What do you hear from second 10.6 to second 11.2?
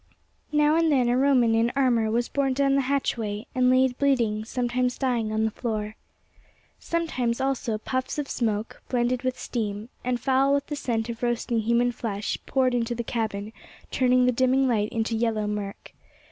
the scent